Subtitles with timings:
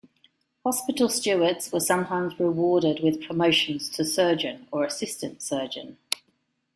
[0.65, 5.99] Hospital Stewards were sometimes rewarded with promotions to surgeon or assistant surgeon.